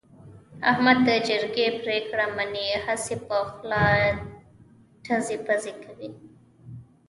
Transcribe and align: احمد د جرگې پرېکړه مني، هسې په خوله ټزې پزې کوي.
احمد 0.71 0.97
د 1.07 1.09
جرگې 1.27 1.67
پرېکړه 1.83 2.25
مني، 2.35 2.67
هسې 2.85 3.15
په 3.27 3.37
خوله 3.49 3.83
ټزې 5.05 5.37
پزې 5.45 5.73
کوي. 5.83 6.09